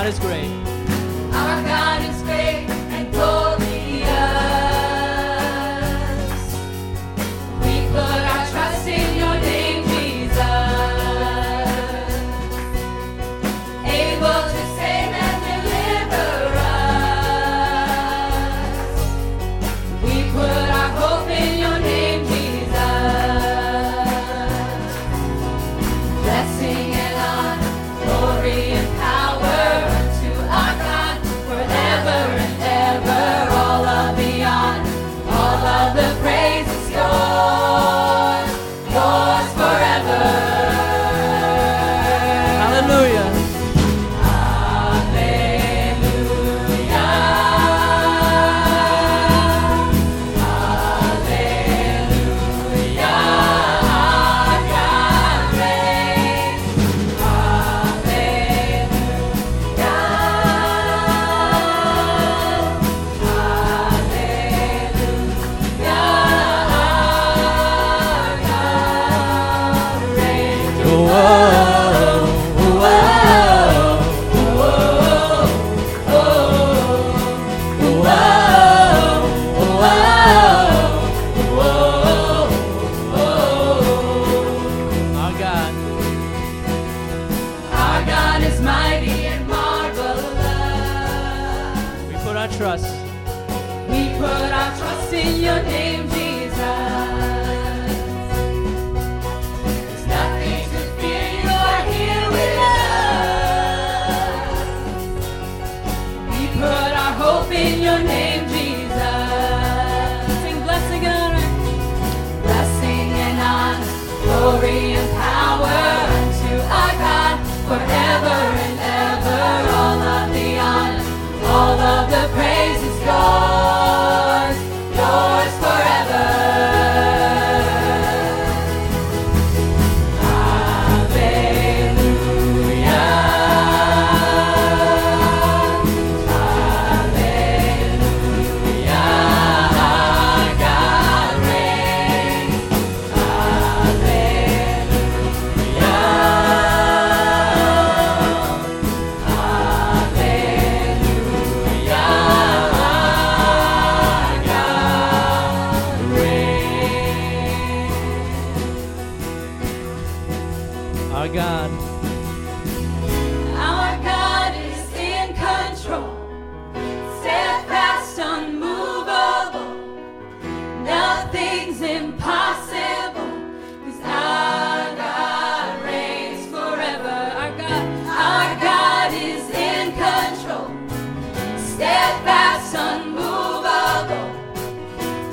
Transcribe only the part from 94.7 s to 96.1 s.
trust in your name.